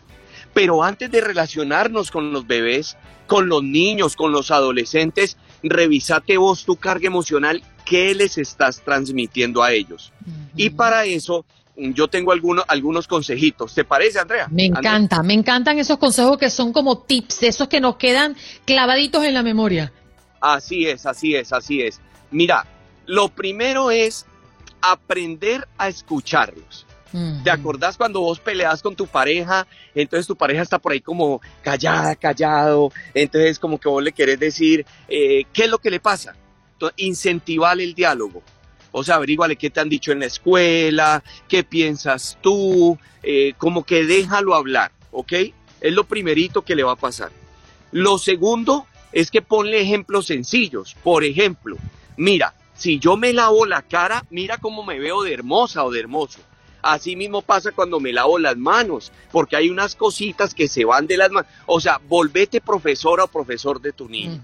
[0.52, 6.64] Pero antes de relacionarnos con los bebés, con los niños, con los adolescentes, revisate vos
[6.64, 10.12] tu carga emocional, qué les estás transmitiendo a ellos.
[10.56, 11.44] Y para eso
[11.76, 13.74] yo tengo algunos, algunos consejitos.
[13.74, 14.48] ¿Te parece, Andrea?
[14.50, 19.24] Me encanta, me encantan esos consejos que son como tips, esos que nos quedan clavaditos
[19.24, 19.92] en la memoria.
[20.40, 22.00] Así es, así es, así es.
[22.30, 22.66] Mira,
[23.06, 24.26] lo primero es
[24.80, 26.86] aprender a escucharlos.
[27.42, 29.66] ¿Te acordás cuando vos peleas con tu pareja?
[29.94, 32.92] Entonces tu pareja está por ahí como callada, callado.
[33.14, 36.34] Entonces como que vos le querés decir, eh, ¿qué es lo que le pasa?
[36.96, 38.42] incentivar el diálogo.
[38.98, 43.84] O sea, averíguale qué te han dicho en la escuela, qué piensas tú, eh, como
[43.84, 45.34] que déjalo hablar, ¿ok?
[45.82, 47.30] Es lo primerito que le va a pasar.
[47.92, 50.96] Lo segundo es que ponle ejemplos sencillos.
[51.02, 51.76] Por ejemplo,
[52.16, 56.00] mira, si yo me lavo la cara, mira cómo me veo de hermosa o de
[56.00, 56.40] hermoso.
[56.82, 61.06] Así mismo pasa cuando me lavo las manos, porque hay unas cositas que se van
[61.06, 61.50] de las manos.
[61.66, 64.40] O sea, volvete profesora o profesor de tu niño.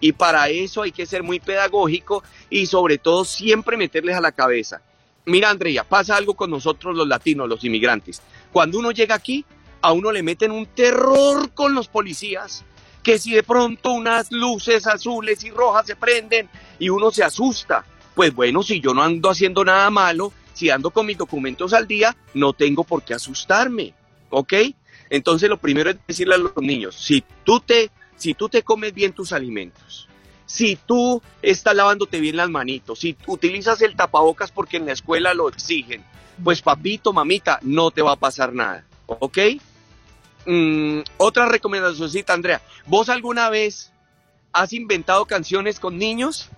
[0.00, 4.32] Y para eso hay que ser muy pedagógico y sobre todo siempre meterles a la
[4.32, 4.82] cabeza.
[5.26, 8.20] Mira, Andrea, pasa algo con nosotros los latinos, los inmigrantes.
[8.52, 9.44] Cuando uno llega aquí,
[9.80, 12.64] a uno le meten un terror con los policías,
[13.02, 17.84] que si de pronto unas luces azules y rojas se prenden y uno se asusta.
[18.14, 21.86] Pues bueno, si yo no ando haciendo nada malo, si ando con mis documentos al
[21.86, 23.92] día, no tengo por qué asustarme,
[24.30, 24.54] ¿ok?
[25.10, 28.94] Entonces lo primero es decirle a los niños, si tú te, si tú te comes
[28.94, 30.08] bien tus alimentos,
[30.46, 35.34] si tú estás lavándote bien las manitos, si utilizas el tapabocas porque en la escuela
[35.34, 36.04] lo exigen,
[36.42, 39.38] pues papito, mamita, no te va a pasar nada, ¿ok?
[40.46, 43.92] Mm, otra recomendación, Andrea, ¿vos alguna vez
[44.52, 46.50] has inventado canciones con niños?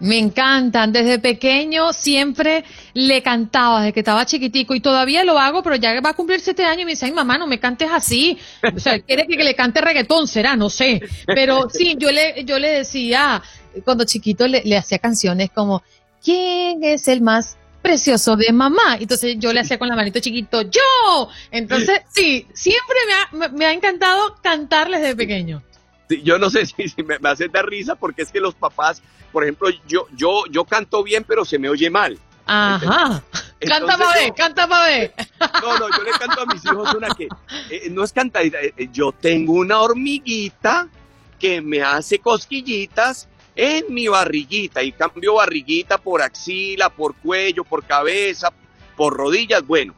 [0.00, 0.92] Me encantan.
[0.92, 4.74] Desde pequeño siempre le cantaba, desde que estaba chiquitico.
[4.74, 7.12] Y todavía lo hago, pero ya va a cumplir siete años y me dice, ay
[7.12, 8.38] mamá, no me cantes así.
[8.74, 11.02] O sea, quiere que, le cante reggaetón, será, no sé.
[11.26, 13.42] Pero sí, yo le, yo le decía,
[13.84, 15.82] cuando chiquito le, hacía canciones como,
[16.22, 18.96] ¿quién es el más precioso de mamá.
[18.98, 21.28] Entonces yo le hacía con la manito chiquito, yo.
[21.50, 25.62] Entonces, sí, siempre me ha, me ha encantado cantarles desde pequeño
[26.22, 29.02] yo no sé si, me, hace dar risa porque es que los papás,
[29.34, 32.16] por ejemplo, yo, yo, yo canto bien, pero se me oye mal.
[32.46, 33.20] Ajá.
[33.58, 35.14] canta para ver, canta para ver.
[35.60, 37.26] No, no, yo le canto a mis hijos una que
[37.68, 38.60] eh, no es cantadita.
[38.60, 40.88] Eh, eh, yo tengo una hormiguita
[41.40, 47.84] que me hace cosquillitas en mi barriguita y cambio barriguita por axila, por cuello, por
[47.84, 48.52] cabeza,
[48.96, 49.66] por rodillas.
[49.66, 49.94] Bueno,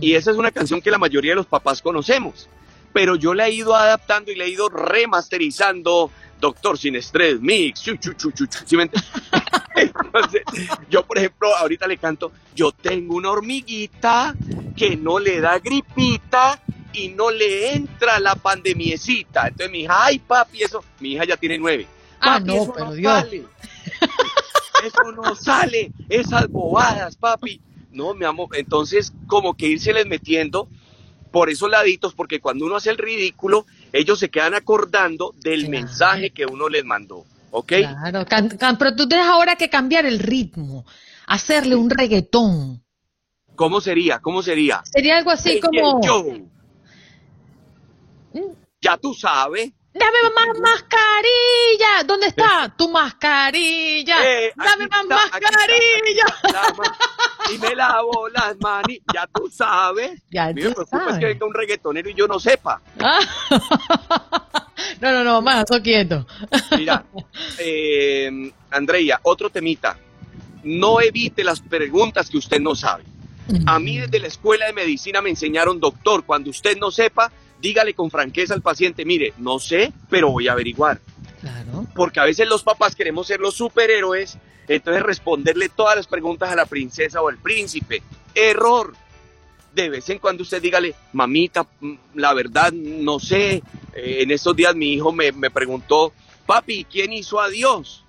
[0.00, 2.48] y esa es una canción que la mayoría de los papás conocemos
[2.92, 7.82] pero yo le he ido adaptando y le he ido remasterizando Doctor Sin Estrés Mix.
[7.82, 8.30] Chu, chu, chu,
[9.76, 10.42] Entonces,
[10.88, 14.34] yo, por ejemplo, ahorita le canto, yo tengo una hormiguita
[14.76, 16.60] que no le da gripita
[16.92, 19.48] y no le entra la pandemiecita.
[19.48, 21.86] Entonces mi hija, ay papi, eso, mi hija ya tiene nueve.
[22.20, 23.12] ah, no, eso pero no Dios.
[23.12, 23.44] Sale.
[24.84, 27.60] Eso no sale, esas bobadas, papi.
[27.90, 30.68] No, mi amor, entonces como que irse les metiendo
[31.30, 36.30] por esos laditos, porque cuando uno hace el ridículo, ellos se quedan acordando del mensaje
[36.30, 37.24] que uno les mandó.
[37.52, 37.72] ¿Ok?
[37.78, 38.24] Claro,
[38.78, 40.84] pero tú tienes ahora que cambiar el ritmo,
[41.26, 42.82] hacerle un reggaetón.
[43.56, 44.20] ¿Cómo sería?
[44.20, 44.82] ¿Cómo sería?
[44.84, 46.00] Sería algo así como...
[48.80, 49.72] Ya tú sabes.
[49.92, 52.04] Dame más mascarilla.
[52.06, 54.18] ¿Dónde está tu mascarilla?
[54.24, 56.26] Eh, Dame más mascarilla.
[57.52, 58.86] y me lavo las manos.
[59.12, 60.22] Ya tú sabes.
[60.30, 61.18] Ya tú sabes.
[61.18, 62.80] que venga un reggaetonero y yo no sepa.
[65.00, 66.24] no, no, no, más, estoy quieto.
[66.76, 67.04] Mira,
[67.58, 69.98] eh, Andrea, otro temita.
[70.62, 73.02] No evite las preguntas que usted no sabe.
[73.66, 77.94] A mí desde la escuela de medicina me enseñaron, doctor, cuando usted no sepa, dígale
[77.94, 81.00] con franqueza al paciente, mire, no sé, pero voy a averiguar.
[81.40, 81.86] Claro.
[81.94, 86.56] Porque a veces los papás queremos ser los superhéroes, entonces responderle todas las preguntas a
[86.56, 88.02] la princesa o al príncipe.
[88.34, 88.94] Error.
[89.74, 93.62] De vez en cuando usted dígale, mamita, mm, la verdad no sé.
[93.94, 96.12] Eh, en estos días mi hijo me, preguntó,
[96.46, 98.04] papi, ¿quién hizo a Dios?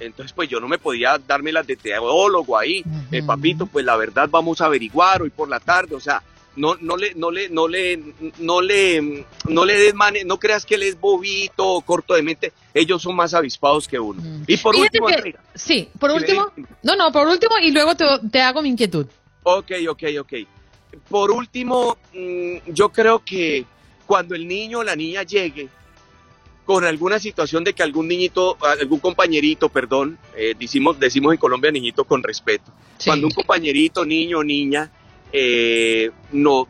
[0.00, 2.84] Entonces, pues yo no me podía darme las de teólogo ahí.
[3.12, 5.94] El papito, pues la verdad vamos a averiguar hoy por la tarde.
[5.94, 6.22] O sea,
[6.56, 8.00] no, no le, no le, no le,
[8.38, 12.52] no le, no le des no creas que él es bobito o corto de mente.
[12.72, 14.22] Ellos son más avispados que uno.
[14.22, 14.44] Mm.
[14.46, 15.08] Y por último,
[15.54, 19.06] sí, por último, no, no, por último y luego te, te, hago mi inquietud.
[19.42, 20.32] Ok, ok, ok.
[21.08, 23.64] Por último, mm, yo creo que
[24.06, 25.68] cuando el niño o la niña llegue
[26.64, 31.70] con alguna situación de que algún niñito, algún compañerito, perdón, eh, decimos, decimos en Colombia
[31.70, 32.72] niñito con respeto,
[33.04, 34.90] cuando un compañerito, niño o niña,
[35.36, 36.68] eh, no,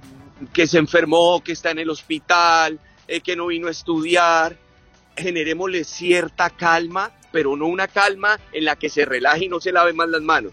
[0.55, 4.57] que se enfermó, que está en el hospital, eh, que no vino a estudiar,
[5.15, 9.71] generémosle cierta calma, pero no una calma en la que se relaje y no se
[9.71, 10.53] lave más las manos.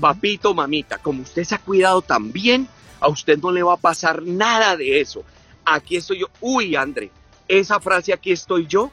[0.00, 2.68] Papito, mamita, como usted se ha cuidado tan bien,
[3.00, 5.24] a usted no le va a pasar nada de eso.
[5.64, 6.26] Aquí estoy yo.
[6.42, 7.10] Uy, André,
[7.48, 8.90] esa frase aquí estoy yo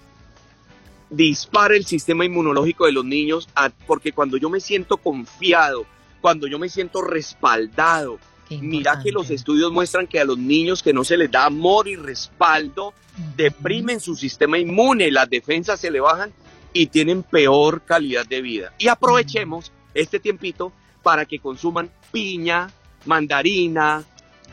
[1.09, 3.47] dispara el sistema inmunológico de los niños
[3.85, 5.85] porque cuando yo me siento confiado,
[6.21, 8.19] cuando yo me siento respaldado,
[8.49, 11.87] mira que los estudios muestran que a los niños que no se les da amor
[11.87, 12.93] y respaldo,
[13.35, 16.31] deprimen su sistema inmune, las defensas se le bajan
[16.73, 18.73] y tienen peor calidad de vida.
[18.77, 20.71] Y aprovechemos este tiempito
[21.03, 22.69] para que consuman piña,
[23.05, 24.03] mandarina,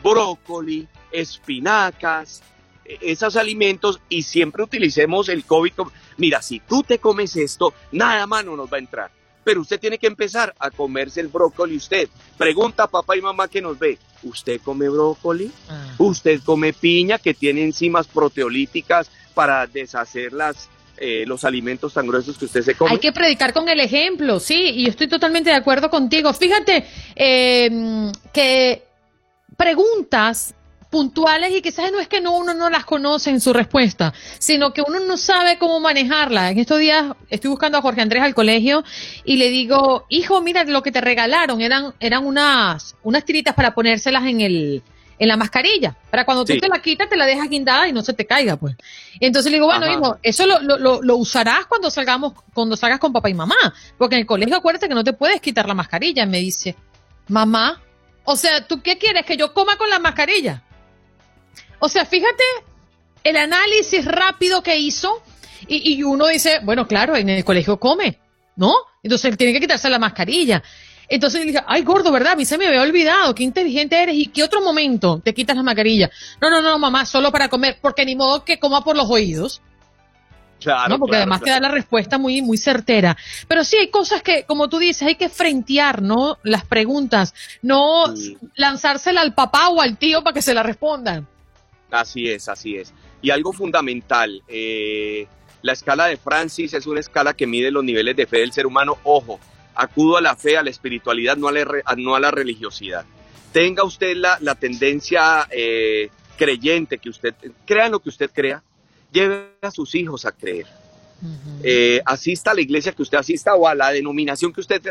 [0.03, 2.41] brócoli, espinacas,
[2.85, 5.73] esos alimentos y siempre utilicemos el COVID.
[6.17, 9.11] Mira, si tú te comes esto, nada más no nos va a entrar.
[9.45, 12.09] Pero usted tiene que empezar a comerse el brócoli usted.
[12.37, 15.49] Pregunta a papá y mamá que nos ve, ¿usted come brócoli?
[15.69, 15.95] Ah.
[15.99, 22.37] ¿Usted come piña que tiene enzimas proteolíticas para deshacer las, eh, los alimentos tan gruesos
[22.37, 22.91] que usted se come.
[22.91, 26.33] Hay que predicar con el ejemplo, sí, y estoy totalmente de acuerdo contigo.
[26.33, 26.85] Fíjate
[27.15, 28.83] eh, que
[29.57, 30.55] preguntas
[30.95, 34.71] puntuales y quizás no es que no, uno no las conoce en su respuesta, sino
[34.71, 36.51] que uno no sabe cómo manejarla.
[36.51, 38.81] En estos días estoy buscando a Jorge Andrés al colegio
[39.25, 43.75] y le digo, hijo, mira lo que te regalaron, eran, eran unas, unas tiritas para
[43.75, 44.83] ponérselas en el,
[45.19, 48.01] en la mascarilla, para cuando tú te la quitas te la dejas guindada y no
[48.01, 48.77] se te caiga, pues.
[49.19, 53.11] Entonces le digo, bueno, hijo, eso lo, lo, lo, usarás cuando salgamos, cuando salgas con
[53.11, 53.57] papá y mamá,
[53.97, 56.25] porque en el colegio acuérdate que no te puedes quitar la mascarilla.
[56.25, 56.73] me dice,
[57.27, 57.81] mamá,
[58.23, 59.25] o sea, ¿tú qué quieres?
[59.25, 60.63] ¿Que yo coma con la mascarilla?
[61.79, 62.43] O sea, fíjate
[63.23, 65.21] el análisis rápido que hizo
[65.67, 68.19] y, uno dice, bueno, claro, en el colegio come,
[68.55, 68.73] ¿no?
[69.01, 70.61] Entonces él tiene que quitarse la mascarilla.
[71.07, 72.33] Entonces le dije, ay, gordo, ¿verdad?
[72.33, 75.55] A mí se me había olvidado, qué inteligente eres y qué otro momento te quitas
[75.55, 76.09] la mascarilla.
[76.41, 79.61] No, no, no, mamá, solo para comer, porque ni modo que coma por los oídos.
[80.59, 80.99] Claro, ¿no?
[80.99, 83.17] Porque además te da la respuesta muy, muy certera.
[83.47, 86.37] Pero sí hay cosas que, como tú dices, hay que frentear, ¿no?
[86.43, 88.05] Las preguntas, no
[88.55, 91.27] lanzársela al papá o al tío para que se la respondan.
[91.91, 92.93] Así es, así es.
[93.21, 95.27] Y algo fundamental, eh,
[95.61, 98.65] la escala de Francis es una escala que mide los niveles de fe del ser
[98.65, 98.97] humano.
[99.03, 99.39] Ojo,
[99.73, 101.65] acudo a la fe, a la espiritualidad, no a la,
[101.97, 103.05] no a la religiosidad.
[103.51, 107.33] Tenga usted la, la tendencia eh, creyente que usted,
[107.65, 108.61] crea en lo que usted crea,
[109.11, 110.67] lleve a sus hijos a creer.
[111.63, 114.81] Eh, asista a la iglesia que usted asista o a la denominación que usted,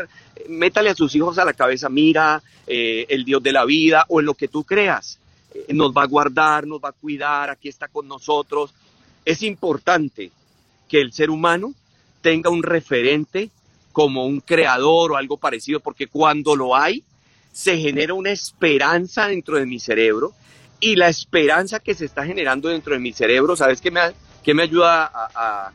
[0.49, 4.25] métale a sus hijos a la cabeza, mira el Dios de la vida o en
[4.25, 5.19] lo que tú creas
[5.69, 8.73] nos va a guardar, nos va a cuidar, aquí está con nosotros.
[9.23, 10.31] Es importante
[10.87, 11.73] que el ser humano
[12.21, 13.49] tenga un referente
[13.91, 17.03] como un creador o algo parecido, porque cuando lo hay,
[17.51, 20.33] se genera una esperanza dentro de mi cerebro
[20.79, 24.01] y la esperanza que se está generando dentro de mi cerebro, ¿sabes qué me,
[24.53, 25.71] me ayuda a,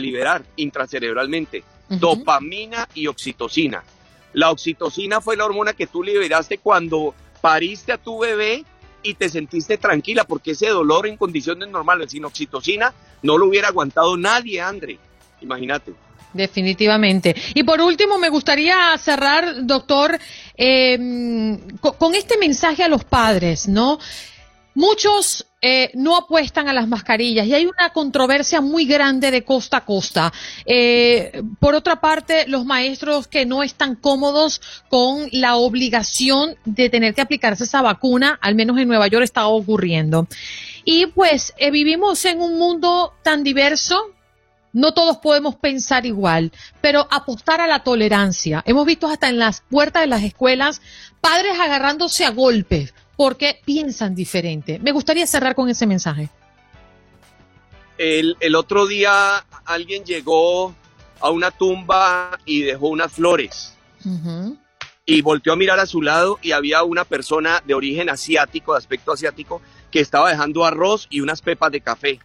[0.00, 1.62] liberar intracerebralmente?
[1.88, 3.84] Dopamina y oxitocina.
[4.32, 8.64] La oxitocina fue la hormona que tú liberaste cuando pariste a tu bebé
[9.02, 12.92] y te sentiste tranquila porque ese dolor en condiciones normales sin oxitocina
[13.22, 14.98] no lo hubiera aguantado nadie, André.
[15.40, 15.92] Imagínate.
[16.32, 17.34] Definitivamente.
[17.54, 20.18] Y por último, me gustaría cerrar, doctor,
[20.56, 23.98] eh, con este mensaje a los padres, ¿no?
[24.74, 29.76] Muchos eh, no apuestan a las mascarillas y hay una controversia muy grande de costa
[29.76, 30.32] a costa.
[30.66, 37.14] Eh, por otra parte, los maestros que no están cómodos con la obligación de tener
[37.14, 40.26] que aplicarse esa vacuna, al menos en Nueva York está ocurriendo.
[40.84, 44.10] Y pues eh, vivimos en un mundo tan diverso,
[44.72, 46.50] no todos podemos pensar igual,
[46.80, 48.64] pero apostar a la tolerancia.
[48.66, 50.82] Hemos visto hasta en las puertas de las escuelas
[51.20, 54.78] padres agarrándose a golpes porque piensan diferente.
[54.78, 56.30] Me gustaría cerrar con ese mensaje.
[57.98, 60.74] El, otro día alguien llegó
[61.20, 63.76] a una tumba y dejó unas flores.
[65.04, 68.78] Y volteó a mirar a su lado y había una persona de origen asiático, de
[68.78, 72.18] aspecto asiático, que estaba dejando arroz y unas pepas de café.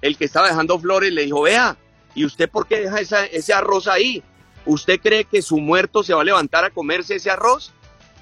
[0.00, 1.76] El que estaba dejando flores le dijo, vea,
[2.14, 4.22] ¿y usted por qué deja ese arroz ahí?
[4.64, 7.72] ¿Usted cree que su muerto se va a levantar a comerse ese arroz?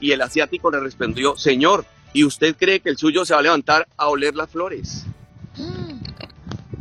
[0.01, 1.85] Y el asiático le respondió, señor,
[2.15, 5.05] y usted cree que el suyo se va a levantar a oler las flores.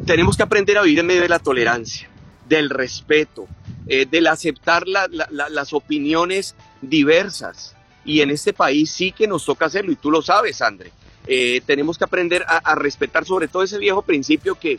[0.05, 2.07] Tenemos que aprender a vivir en medio de la tolerancia,
[2.47, 3.47] del respeto,
[3.87, 7.75] eh, del aceptar las opiniones diversas.
[8.05, 10.91] Y en este país sí que nos toca hacerlo, y tú lo sabes, André.
[11.25, 14.77] Eh, tenemos que aprender a, respetar sobre todo ese viejo principio que,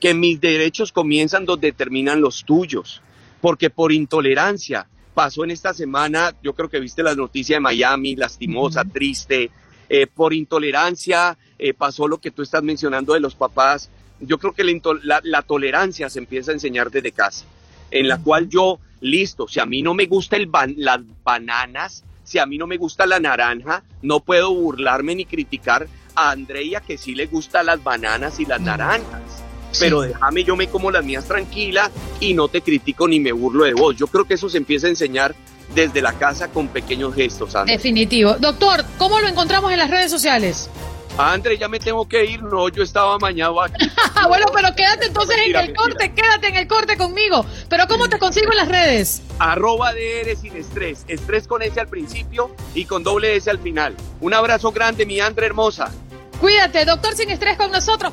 [0.00, 3.02] que mis derechos comienzan donde terminan los tuyos,
[3.40, 8.14] porque por intolerancia pasó en esta semana, yo creo que viste la noticia de Miami,
[8.16, 9.50] lastimosa, triste,
[9.90, 11.36] eh, por intolerancia
[11.76, 14.64] pasó lo que tú estás mencionando de los papás, yo creo que
[15.02, 17.44] la, tolerancia se empieza a enseñar desde casa,
[17.90, 22.38] en la cual yo, listo, si a mí no me gusta el las bananas, si
[22.38, 26.98] a mí no me gusta la naranja, no puedo burlarme ni criticar a Andrea que
[26.98, 29.22] sí le gustan las bananas y las naranjas.
[29.78, 33.64] Pero déjame, yo me como las mías tranquila y no te critico ni me burlo
[33.64, 33.96] de vos.
[33.96, 35.34] Yo creo que eso se empieza a enseñar
[35.74, 37.54] desde la casa con pequeños gestos.
[37.66, 38.34] Definitivo.
[38.34, 40.68] Doctor, ¿cómo lo encontramos en las redes sociales?
[41.18, 42.42] André, ya me tengo que ir.
[42.42, 43.90] No, yo estaba mañana aquí.
[44.28, 47.44] bueno, pero quédate entonces en el corte, quédate en el corte conmigo.
[47.68, 49.22] Pero ¿cómo te consigo en las redes?
[49.38, 51.04] Arroba DR sin estrés.
[51.08, 53.94] Estrés con S al principio y con doble S al final.
[54.20, 55.90] Un abrazo grande, mi André hermosa.
[56.40, 58.12] Cuídate, doctor sin estrés con nosotros.